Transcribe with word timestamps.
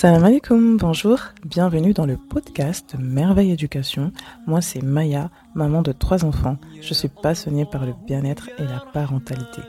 Salam 0.00 0.22
alaikum, 0.22 0.76
bonjour, 0.76 1.18
bienvenue 1.44 1.92
dans 1.92 2.06
le 2.06 2.16
podcast 2.16 2.94
Merveille 3.00 3.50
Éducation. 3.50 4.12
Moi 4.46 4.60
c'est 4.60 4.80
Maya, 4.80 5.28
maman 5.56 5.82
de 5.82 5.90
trois 5.90 6.24
enfants. 6.24 6.56
Je 6.80 6.94
suis 6.94 7.08
passionnée 7.08 7.64
par 7.64 7.84
le 7.84 7.94
bien-être 8.06 8.48
et 8.60 8.62
la 8.62 8.78
parentalité. 8.92 9.60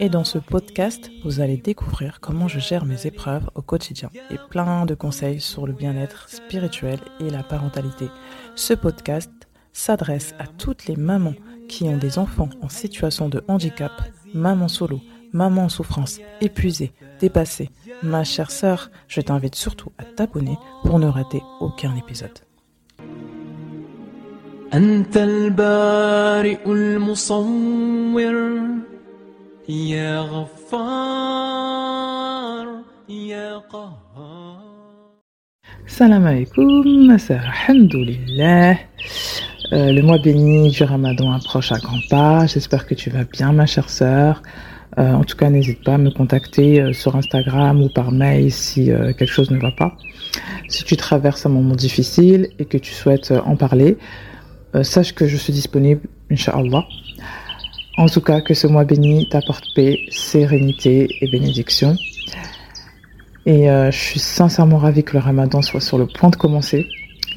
Et 0.00 0.08
dans 0.08 0.24
ce 0.24 0.38
podcast, 0.38 1.10
vous 1.22 1.40
allez 1.40 1.58
découvrir 1.58 2.20
comment 2.20 2.48
je 2.48 2.60
gère 2.60 2.86
mes 2.86 3.06
épreuves 3.06 3.50
au 3.56 3.60
quotidien 3.60 4.08
et 4.30 4.38
plein 4.48 4.86
de 4.86 4.94
conseils 4.94 5.38
sur 5.38 5.66
le 5.66 5.74
bien-être 5.74 6.30
spirituel 6.30 6.98
et 7.20 7.28
la 7.28 7.42
parentalité. 7.42 8.08
Ce 8.54 8.72
podcast 8.72 9.30
s'adresse 9.74 10.34
à 10.38 10.46
toutes 10.46 10.86
les 10.86 10.96
mamans 10.96 11.34
qui 11.68 11.84
ont 11.90 11.98
des 11.98 12.18
enfants 12.18 12.48
en 12.62 12.70
situation 12.70 13.28
de 13.28 13.44
handicap, 13.48 13.92
maman 14.32 14.68
solo, 14.68 15.02
maman 15.32 15.64
en 15.64 15.68
souffrance, 15.68 16.20
épuisée, 16.40 16.92
dépassée. 17.20 17.70
Ma 18.02 18.24
chère 18.24 18.50
sœur, 18.50 18.90
je 19.08 19.20
t'invite 19.20 19.54
surtout 19.54 19.92
à 19.98 20.04
t'abonner 20.04 20.56
pour 20.84 20.98
ne 20.98 21.06
rater 21.06 21.42
aucun 21.60 21.94
épisode. 21.96 22.38
Salam 35.86 36.26
alaikum, 36.26 37.16
alhamdulillah. 37.30 38.76
Euh, 39.72 39.92
le 39.92 40.00
mois 40.02 40.18
béni 40.18 40.70
du 40.70 40.82
ramadan 40.84 41.32
approche 41.32 41.72
à 41.72 41.78
grands 41.78 42.00
pas. 42.08 42.46
J'espère 42.46 42.86
que 42.86 42.94
tu 42.94 43.10
vas 43.10 43.24
bien, 43.24 43.52
ma 43.52 43.66
chère 43.66 43.90
sœur. 43.90 44.42
Euh, 44.98 45.12
en 45.12 45.24
tout 45.24 45.36
cas, 45.36 45.48
n'hésite 45.48 45.84
pas 45.84 45.94
à 45.94 45.98
me 45.98 46.10
contacter 46.10 46.80
euh, 46.80 46.92
sur 46.92 47.14
Instagram 47.14 47.80
ou 47.82 47.88
par 47.88 48.10
mail 48.10 48.50
si 48.50 48.86
quelque 48.86 49.26
chose 49.26 49.50
ne 49.50 49.58
va 49.58 49.70
pas. 49.70 49.96
Si 50.68 50.84
tu 50.84 50.96
traverses 50.96 51.46
un 51.46 51.50
moment 51.50 51.74
difficile 51.74 52.48
et 52.58 52.64
que 52.64 52.78
tu 52.78 52.92
souhaites 52.92 53.32
en 53.44 53.56
parler, 53.56 53.96
sache 54.82 55.14
que 55.14 55.26
je 55.26 55.36
suis 55.36 55.52
disponible, 55.52 56.02
Inch'Allah. 56.30 56.84
En 57.96 58.06
tout 58.06 58.20
cas, 58.20 58.40
que 58.40 58.54
ce 58.54 58.66
mois 58.66 58.84
béni 58.84 59.28
t'apporte 59.28 59.64
paix, 59.74 59.98
sérénité 60.10 61.08
et 61.20 61.30
bénédiction. 61.30 61.96
Et 63.46 63.66
je 63.66 63.98
suis 63.98 64.20
sincèrement 64.20 64.76
ravie 64.76 65.04
que 65.04 65.14
le 65.14 65.20
ramadan 65.20 65.62
soit 65.62 65.80
sur 65.80 65.96
le 65.96 66.06
point 66.06 66.28
de 66.28 66.36
commencer 66.36 66.86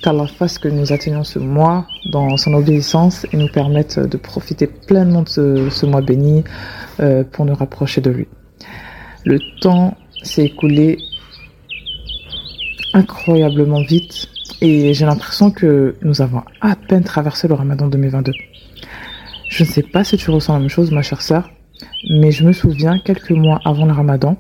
qu'Allah 0.02 0.28
fasse 0.28 0.58
que 0.58 0.68
nous 0.68 0.92
atteignions 0.92 1.24
ce 1.24 1.40
mois 1.40 1.88
dans 2.06 2.38
son 2.38 2.54
obéissance 2.54 3.26
et 3.32 3.38
nous 3.38 3.48
permette 3.48 4.00
de 4.00 4.18
profiter 4.18 4.68
pleinement 4.68 5.22
de 5.22 5.70
ce, 5.70 5.86
mois 5.86 6.02
béni 6.02 6.44
euh, 7.00 7.24
pour 7.24 7.46
nous 7.46 7.56
rapprocher 7.56 8.02
de 8.02 8.10
lui. 8.10 8.28
Le 9.26 9.40
temps 9.62 9.96
s'est 10.24 10.46
écoulé 10.46 10.98
incroyablement 12.94 13.82
vite 13.82 14.28
et 14.62 14.94
j'ai 14.94 15.06
l'impression 15.06 15.52
que 15.52 15.96
nous 16.02 16.22
avons 16.22 16.44
à 16.60 16.76
peine 16.76 17.04
traversé 17.04 17.48
le 17.48 17.54
ramadan 17.54 17.88
2022. 17.88 18.34
Je 19.50 19.64
ne 19.64 19.68
sais 19.68 19.84
pas 19.84 20.04
si 20.04 20.18
tu 20.18 20.32
ressens 20.32 20.54
la 20.54 20.60
même 20.60 20.70
chose, 20.70 20.92
ma 20.92 21.02
chère 21.02 21.22
sœur, 21.22 21.50
mais 22.10 22.32
je 22.32 22.44
me 22.46 22.54
souviens 22.54 23.00
quelques 23.00 23.32
mois 23.32 23.60
avant 23.66 23.86
le 23.86 23.92
ramadan, 23.92 24.38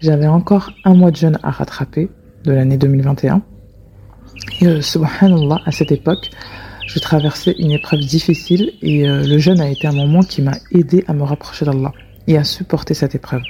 j'avais 0.00 0.26
encore 0.26 0.70
un 0.84 0.94
mois 0.94 1.10
de 1.10 1.16
jeûne 1.16 1.38
à 1.42 1.50
rattraper 1.50 2.08
de 2.44 2.52
l'année 2.52 2.76
2021 2.76 3.42
et 4.60 4.66
euh, 4.66 4.82
subhanallah, 4.82 5.60
à 5.64 5.72
cette 5.72 5.92
époque, 5.92 6.30
je 6.86 6.98
traversais 6.98 7.54
une 7.58 7.72
épreuve 7.72 8.00
difficile 8.00 8.72
et 8.82 9.08
euh, 9.08 9.24
le 9.24 9.38
jeûne 9.38 9.60
a 9.60 9.68
été 9.68 9.86
un 9.86 9.92
moment 9.92 10.22
qui 10.22 10.42
m'a 10.42 10.56
aidé 10.72 11.04
à 11.06 11.12
me 11.12 11.22
rapprocher 11.22 11.64
d'Allah 11.64 11.92
et 12.26 12.36
à 12.36 12.44
supporter 12.44 12.94
cette 12.94 13.14
épreuve. 13.14 13.42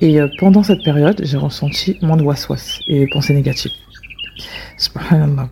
Et 0.00 0.20
euh, 0.20 0.28
pendant 0.38 0.62
cette 0.62 0.82
période, 0.84 1.20
j'ai 1.24 1.36
ressenti 1.36 1.98
moins 2.02 2.16
de 2.16 2.22
waswas 2.22 2.80
et 2.88 3.00
des 3.00 3.06
pensées 3.08 3.34
négatives. 3.34 3.72
Subhanallah. 4.76 5.48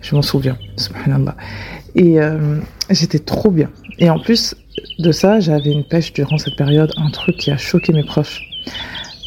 Je 0.00 0.14
m'en 0.14 0.22
souviens. 0.22 0.58
Subhanallah. 0.76 1.36
Et 1.94 2.18
j'étais 2.90 3.18
trop 3.20 3.50
bien. 3.50 3.70
Et 3.98 4.10
en 4.10 4.18
plus 4.18 4.56
de 4.98 5.12
ça, 5.12 5.38
j'avais 5.38 5.70
une 5.70 5.84
pêche 5.84 6.12
durant 6.12 6.38
cette 6.38 6.56
période, 6.56 6.90
un 6.96 7.10
truc 7.10 7.36
qui 7.36 7.50
a 7.50 7.56
choqué 7.56 7.92
mes 7.92 8.04
proches. 8.04 8.42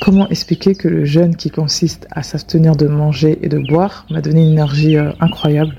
Comment 0.06 0.30
expliquer 0.30 0.76
que 0.76 0.88
le 0.88 1.04
jeûne 1.04 1.36
qui 1.36 1.50
consiste 1.50 2.08
à 2.12 2.22
s'abstenir 2.22 2.76
de 2.76 2.86
manger 2.86 3.40
et 3.42 3.50
de 3.50 3.58
boire 3.58 4.06
m'a 4.12 4.22
donné 4.22 4.44
une 4.44 4.52
énergie 4.52 4.98
euh, 4.98 5.12
incroyable 5.20 5.74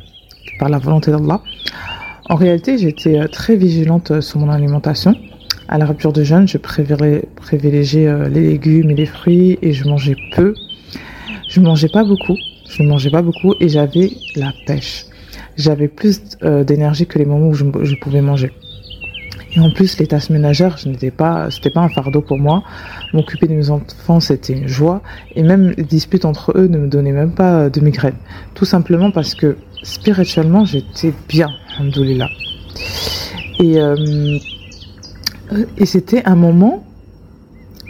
par 0.58 0.68
la 0.68 0.78
volonté 0.78 1.12
d'Allah? 1.12 1.42
En 2.28 2.34
réalité, 2.34 2.76
j'étais 2.76 3.20
euh, 3.20 3.28
très 3.28 3.54
vigilante 3.54 4.10
euh, 4.10 4.20
sur 4.20 4.40
mon 4.40 4.50
alimentation. 4.50 5.14
À 5.68 5.78
la 5.78 5.86
rupture 5.86 6.12
de 6.12 6.24
jeûne, 6.24 6.48
je 6.48 6.58
privilégiais 6.58 8.28
les 8.28 8.40
légumes 8.40 8.90
et 8.90 8.96
les 8.96 9.06
fruits 9.06 9.60
et 9.62 9.72
je 9.72 9.86
mangeais 9.88 10.16
peu. 10.34 10.54
Je 11.48 11.60
ne 11.60 11.66
mangeais 11.66 11.88
pas 11.88 12.02
beaucoup. 12.02 12.36
Je 12.68 12.82
ne 12.82 12.88
mangeais 12.88 13.10
pas 13.10 13.22
beaucoup 13.22 13.54
et 13.60 13.68
j'avais 13.68 14.10
la 14.34 14.52
pêche. 14.66 15.04
J'avais 15.56 15.86
plus 15.86 16.20
d'énergie 16.42 17.06
que 17.06 17.20
les 17.20 17.26
moments 17.26 17.48
où 17.48 17.54
je 17.54 17.94
pouvais 18.00 18.22
manger. 18.22 18.50
En 19.58 19.70
plus, 19.70 19.98
les 19.98 20.06
tâches 20.06 20.28
ménagères, 20.30 20.76
je 20.76 20.88
n'étais 20.88 21.10
pas, 21.10 21.48
pas 21.72 21.80
un 21.80 21.88
fardeau 21.88 22.20
pour 22.20 22.38
moi. 22.38 22.62
M'occuper 23.12 23.46
de 23.46 23.54
mes 23.54 23.70
enfants, 23.70 24.20
c'était 24.20 24.52
une 24.52 24.68
joie. 24.68 25.02
Et 25.34 25.42
même 25.42 25.72
les 25.76 25.84
disputes 25.84 26.24
entre 26.24 26.52
eux 26.56 26.66
ne 26.66 26.78
me 26.78 26.88
donnaient 26.88 27.12
même 27.12 27.32
pas 27.32 27.70
de 27.70 27.80
migraine. 27.80 28.16
Tout 28.54 28.66
simplement 28.66 29.10
parce 29.10 29.34
que 29.34 29.56
spirituellement, 29.82 30.64
j'étais 30.64 31.14
bien, 31.28 31.48
alhamdoulilah. 31.78 32.28
Et, 33.60 33.78
euh, 33.80 34.38
et 35.78 35.86
c'était 35.86 36.22
un 36.26 36.36
moment 36.36 36.84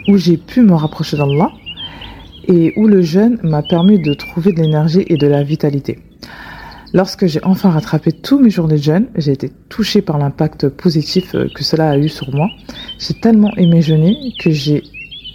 où 0.07 0.17
j'ai 0.17 0.37
pu 0.37 0.61
me 0.61 0.73
rapprocher 0.73 1.17
d'Allah 1.17 1.51
et 2.47 2.73
où 2.77 2.87
le 2.87 3.01
jeûne 3.01 3.39
m'a 3.43 3.61
permis 3.61 3.99
de 3.99 4.13
trouver 4.13 4.53
de 4.53 4.61
l'énergie 4.61 5.03
et 5.07 5.17
de 5.17 5.27
la 5.27 5.43
vitalité. 5.43 5.99
Lorsque 6.93 7.25
j'ai 7.27 7.43
enfin 7.43 7.69
rattrapé 7.69 8.11
tous 8.11 8.39
mes 8.39 8.49
jours 8.49 8.67
de 8.67 8.77
jeûne, 8.77 9.07
j'ai 9.15 9.33
été 9.33 9.51
touchée 9.69 10.01
par 10.01 10.17
l'impact 10.17 10.69
positif 10.69 11.35
euh, 11.35 11.47
que 11.53 11.63
cela 11.63 11.91
a 11.91 11.97
eu 11.97 12.07
sur 12.07 12.33
moi. 12.33 12.49
J'ai 12.97 13.13
tellement 13.13 13.53
aimé 13.57 13.81
jeûner 13.81 14.15
que 14.39 14.51
j'ai 14.51 14.83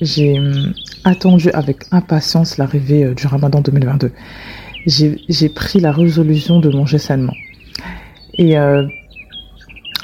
j'ai 0.00 0.38
hum, 0.38 0.72
attendu 1.04 1.50
avec 1.52 1.84
impatience 1.92 2.58
l'arrivée 2.58 3.04
euh, 3.04 3.14
du 3.14 3.26
Ramadan 3.26 3.60
2022. 3.60 4.10
J'ai 4.86 5.48
pris 5.48 5.78
la 5.78 5.92
résolution 5.92 6.58
de 6.58 6.68
manger 6.70 6.98
sainement. 6.98 7.34
Et 8.34 8.58
euh, 8.58 8.84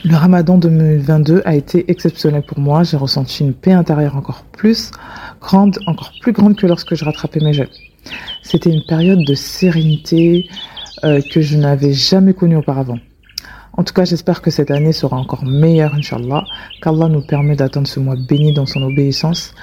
le 0.05 0.15
Ramadan 0.15 0.57
2022 0.59 1.43
a 1.45 1.57
été 1.57 1.91
exceptionnel 1.91 2.43
pour 2.47 2.61
moi. 2.61 2.85
J'ai 2.85 2.97
ressenti 2.97 3.43
une 3.43 3.55
paix 3.55 3.73
intérieure 3.73 4.17
encore 4.17 4.45
plus 4.53 4.93
grande, 5.41 5.79
encore 5.87 6.13
plus 6.21 6.33
grande 6.33 6.57
que 6.57 6.67
lorsque 6.67 6.95
je 6.95 7.05
rattrapais 7.05 7.41
mes 7.41 7.53
jeûnes. 7.53 7.67
C'était 8.43 8.71
une 8.71 8.85
période 8.87 9.25
de 9.25 9.35
sérénité, 9.35 10.49
euh, 11.05 11.21
que 11.33 11.41
je 11.41 11.57
n'avais 11.57 11.93
jamais 11.93 12.35
connu 12.35 12.57
auparavant. 12.57 12.99
En 13.79 13.85
tout 13.85 13.95
cas, 13.95 14.05
j'espère 14.05 14.43
que 14.43 14.51
cette 14.51 14.73
année 14.73 14.93
sera 14.93 15.17
encore 15.17 15.45
meilleure, 15.45 15.95
Inch'Allah, 15.95 16.45
qu'Allah 16.83 17.09
nous 17.09 17.21
permet 17.21 17.55
d'atteindre 17.55 17.87
ce 17.87 18.01
mois 18.01 18.17
béni 18.17 18.53
dans 18.53 18.67
son 18.67 18.83
obéissance. 18.83 19.55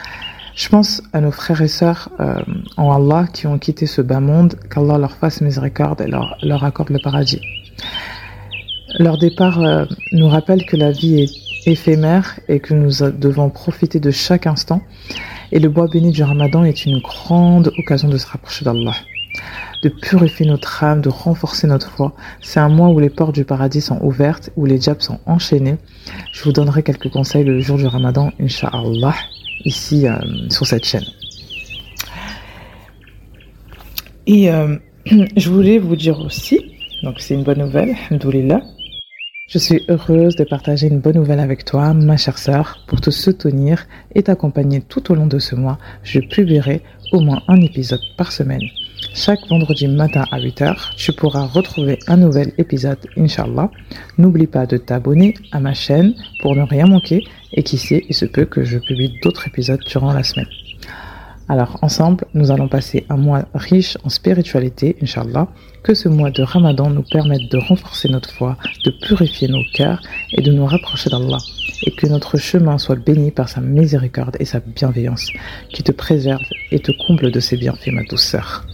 Je 0.56 0.70
pense 0.70 1.04
à 1.12 1.20
nos 1.20 1.32
frères 1.32 1.62
et 1.62 1.68
sœurs 1.68 2.10
euh, 2.22 2.42
en 2.78 2.94
Allah 2.94 3.28
qui 3.34 3.46
ont 3.46 3.60
quitté 3.60 3.86
ce 3.88 4.02
bas 4.02 4.22
monde, 4.22 4.56
qu'Allah 4.74 4.98
leur 4.98 5.12
fasse 5.12 5.42
miséricorde 5.42 6.00
et 6.00 6.08
leur, 6.08 6.38
leur 6.42 6.64
accorde 6.64 6.92
le 6.92 7.00
paradis. 7.04 7.42
Leur 8.98 9.18
départ 9.18 9.62
euh, 9.62 9.86
nous 10.14 10.30
rappelle 10.30 10.66
que 10.66 10.78
la 10.78 10.92
vie 10.92 11.24
est 11.24 11.70
éphémère 11.70 12.40
et 12.48 12.62
que 12.62 12.74
nous 12.74 12.92
devons 13.20 13.50
profiter 13.50 14.00
de 14.00 14.12
chaque 14.12 14.48
instant. 14.48 14.82
Et 15.52 15.60
le 15.60 15.68
bois 15.68 15.88
béni 15.88 16.12
du 16.12 16.24
Ramadan 16.24 16.64
est 16.64 16.86
une 16.86 17.00
grande 17.00 17.74
occasion 17.78 18.08
de 18.08 18.18
se 18.18 18.28
rapprocher 18.28 18.64
d'Allah 18.64 18.96
de 19.84 19.90
purifier 19.90 20.46
notre 20.46 20.84
âme, 20.84 21.02
de 21.02 21.10
renforcer 21.10 21.68
notre 21.68 21.90
foi. 21.90 22.14
C'est 22.42 22.60
un 22.60 22.70
mois 22.70 22.90
où 22.90 23.00
les 23.00 23.10
portes 23.10 23.36
du 23.36 23.46
paradis 23.46 23.82
sont 23.82 24.00
ouvertes, 24.02 24.50
où 24.56 24.66
les 24.66 24.78
diables 24.78 25.02
sont 25.02 25.20
enchaînés. 25.26 25.78
Je 26.34 26.44
vous 26.44 26.52
donnerai 26.52 26.84
quelques 26.84 27.10
conseils 27.10 27.44
le 27.44 27.60
jour 27.60 27.78
du 27.78 27.88
ramadan, 27.88 28.32
Inch'Allah, 28.40 29.16
ici 29.64 30.08
euh, 30.08 30.18
sur 30.50 30.66
cette 30.66 30.86
chaîne. 30.86 31.06
Et 34.28 34.52
euh, 34.52 34.78
je 35.38 35.50
voulais 35.50 35.78
vous 35.78 35.96
dire 35.96 36.20
aussi, 36.20 36.74
donc 37.04 37.20
c'est 37.20 37.36
une 37.36 37.44
bonne 37.44 37.60
nouvelle, 37.60 37.96
alhamdoulilah, 38.10 38.62
je 39.48 39.60
suis 39.60 39.84
heureuse 39.90 40.36
de 40.36 40.44
partager 40.44 40.88
une 40.88 41.00
bonne 41.00 41.18
nouvelle 41.18 41.40
avec 41.40 41.66
toi, 41.66 41.94
ma 41.94 42.18
chère 42.18 42.40
sœur, 42.40 42.84
pour 42.88 43.00
te 43.00 43.12
soutenir 43.12 43.86
et 44.16 44.24
t'accompagner 44.24 44.82
tout 44.82 45.12
au 45.12 45.16
long 45.16 45.28
de 45.28 45.38
ce 45.38 45.54
mois. 45.54 45.78
Je 46.02 46.20
publierai 46.20 46.82
au 47.12 47.20
moins 47.20 47.44
un 47.48 47.62
épisode 47.62 48.02
par 48.18 48.32
semaine. 48.32 48.64
Chaque 49.14 49.48
vendredi 49.48 49.88
matin 49.88 50.26
à 50.32 50.40
8h, 50.40 50.96
tu 50.98 51.14
pourras 51.14 51.46
retrouver 51.46 52.00
un 52.08 52.18
nouvel 52.18 52.54
épisode, 52.58 53.00
Inch'Allah. 53.18 53.70
N'oublie 54.18 54.48
pas 54.48 54.66
de 54.66 54.78
t'abonner 54.78 55.34
à 55.52 55.60
ma 55.60 55.74
chaîne 55.74 56.16
pour 56.42 56.56
ne 56.56 56.64
rien 56.64 56.86
manquer 56.86 57.24
et 57.54 57.64
qui 57.64 57.78
sait, 57.78 58.06
il 58.10 58.16
se 58.16 58.26
peut 58.26 58.46
que 58.46 58.64
je 58.64 58.78
publie 58.78 59.18
d'autres 59.24 59.48
épisodes 59.48 59.80
durant 59.88 60.14
la 60.14 60.24
semaine. 60.24 60.48
Alors 61.48 61.78
ensemble, 61.84 62.26
nous 62.34 62.50
allons 62.50 62.68
passer 62.68 63.06
un 63.10 63.18
mois 63.18 63.46
riche 63.54 63.98
en 64.04 64.10
spiritualité, 64.10 64.98
Inch'Allah, 65.02 65.48
que 65.84 65.94
ce 65.94 66.10
mois 66.10 66.32
de 66.32 66.42
Ramadan 66.42 66.90
nous 66.90 67.04
permette 67.04 67.52
de 67.52 67.58
renforcer 67.58 68.10
notre 68.10 68.32
foi, 68.32 68.58
de 68.84 68.92
purifier 69.06 69.48
nos 69.48 69.64
cœurs 69.76 70.02
et 70.32 70.42
de 70.42 70.52
nous 70.52 70.66
rapprocher 70.66 71.12
d'Allah, 71.12 71.38
et 71.84 71.92
que 71.92 72.08
notre 72.08 72.38
chemin 72.38 72.80
soit 72.80 72.96
béni 72.96 73.30
par 73.30 73.50
sa 73.50 73.62
miséricorde 73.62 74.38
et 74.40 74.46
sa 74.46 74.60
bienveillance, 74.60 75.30
qui 75.70 75.84
te 75.84 75.92
préserve 75.92 76.42
et 76.72 76.80
te 76.80 76.92
comble 77.06 77.32
de 77.32 77.40
ses 77.40 77.58
bienfaits, 77.58 77.92
ma 77.92 78.04
douceur. 78.04 78.66